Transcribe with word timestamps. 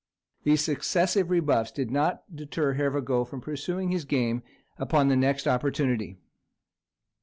These 0.43 0.61
successive 0.63 1.29
rebuffs 1.29 1.71
did 1.71 1.91
not 1.91 2.35
deter 2.35 2.73
Hervagault 2.73 3.25
from 3.27 3.39
pursuing 3.39 3.91
his 3.91 4.03
game 4.03 4.41
upon 4.79 5.09
the 5.09 5.15
next 5.15 5.47
opportunity. 5.47 6.17